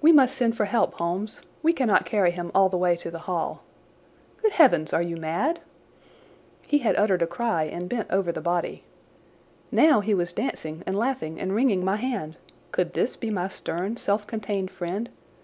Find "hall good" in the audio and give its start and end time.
3.26-4.52